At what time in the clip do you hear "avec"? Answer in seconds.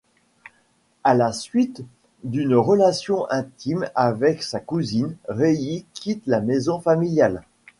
3.93-4.41